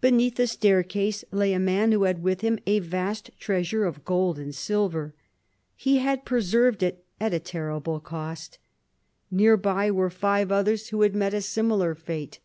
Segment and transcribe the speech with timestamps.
[0.00, 4.36] Beneath a staircase lay a man who had with him a vast treasure of gold
[4.36, 5.14] and silver.
[5.76, 8.58] He had preserved it at a terrible cost.
[9.30, 12.40] Near by were five others who had met a similar fate.